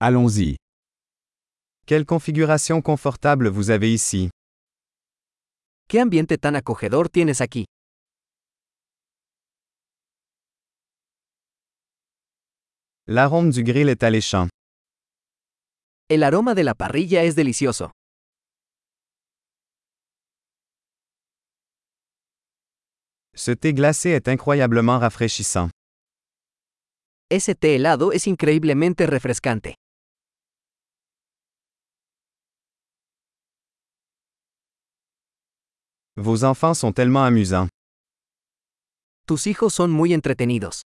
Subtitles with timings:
[0.00, 0.54] Allons-y.
[1.84, 4.30] Quelle configuration confortable vous avez ici.
[5.88, 7.64] ¿Qué ambiente tan acogedor tienes aquí?
[13.08, 14.48] L'arôme du grill est alléchant.
[16.08, 17.90] El aroma de la parrilla es delicioso.
[23.34, 25.70] Ce thé glacé est incroyablement rafraîchissant.
[27.30, 29.74] Ese té helado es increíblemente refrescante.
[36.20, 37.68] Vos enfants sont tellement amusants.
[39.28, 40.82] Tus hijos son muy entretenidos.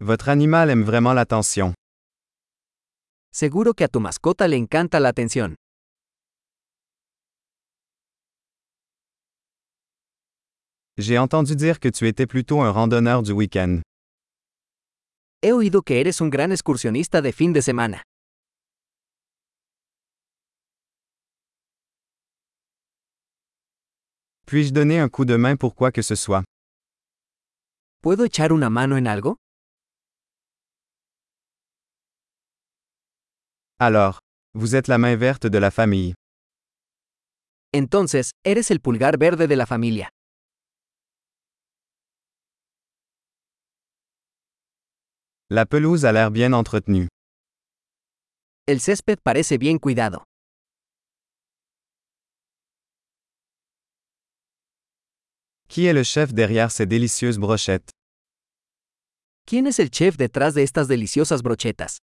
[0.00, 1.72] Votre animal aime vraiment l'attention.
[3.32, 5.54] Seguro que a tu mascota le encanta la atención.
[10.98, 13.80] J'ai entendu dire que tu étais plutôt un randonneur du week-end.
[15.42, 18.02] He oído que eres un gran excursionista de fin de semana.
[24.46, 26.44] Puis-je donner un coup de main pour quoi que ce soit?
[28.00, 29.36] ¿Puedo echar una mano en algo?
[33.80, 34.20] Alors,
[34.54, 36.14] vous êtes la main verte de la famille.
[37.72, 40.08] Entonces, eres el pulgar verde de la familia.
[45.50, 47.08] La pelouse a l'air bien entretenue.
[48.68, 50.24] El césped parece bien cuidado.
[55.76, 57.90] Qui est le chef derrière ces délicieuses brochettes?
[59.46, 61.98] ¿Quién es el chef detrás de estas deliciosas brochetas?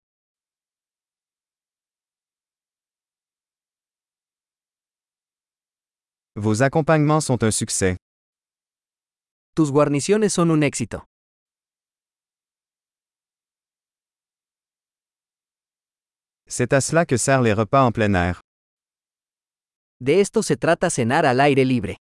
[6.37, 7.97] Vos accompagnements sont un succès.
[9.57, 11.05] Tus guarniciones son un éxito.
[16.47, 18.43] C'est à cela que servent les repas en plein air.
[19.99, 21.97] De esto se trata cenar al aire libre.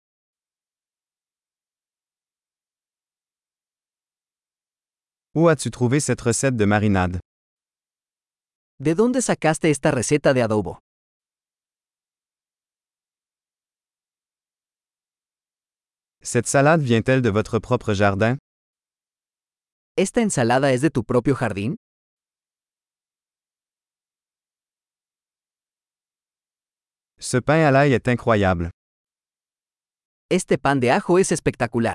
[5.38, 7.21] Où as-tu trouvé cette recette de marinade?
[8.81, 10.78] ¿De dónde sacaste esta receta de adobo?
[16.22, 18.37] Cette salade vient-elle de votre propre jardin?
[19.97, 21.77] ¿Esta ensalada es de tu propio jardín?
[27.21, 28.71] Ce pain à l'ail est incroyable.
[30.31, 31.94] Este pan de ajo es espectacular.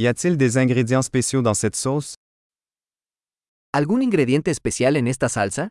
[0.00, 2.14] Y a-t-il des ingrédients spéciaux dans cette sauce?
[3.74, 5.68] ¿Algún ingrediente especial en esta salsa?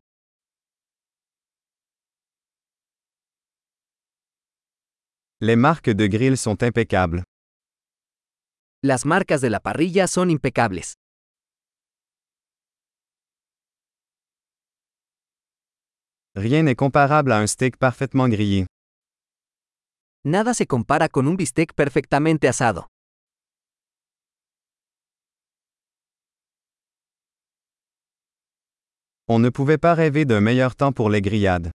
[5.41, 7.23] Les marques de grill sont impeccables.
[8.83, 10.93] Las marcas de la parrilla son impecables.
[16.35, 18.67] Rien n'est comparable à un steak parfaitement grillé.
[20.23, 22.85] Nada se compara con un bistec perfectamente asado.
[29.31, 31.69] On ne pouvait pas rêver d'un meilleur temps pour les grillades.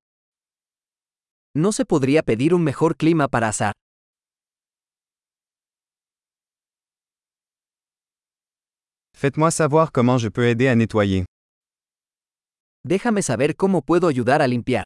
[1.55, 3.73] No se podría pedir un mejor clima para asar.
[9.17, 11.25] Faites-moi savoir comment je peux aider à nettoyer.
[12.85, 14.85] Déjame saber cómo puedo ayudar a limpiar.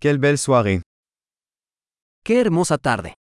[0.00, 0.80] Quelle belle soirée!
[2.24, 3.17] ¡Qué hermosa tarde!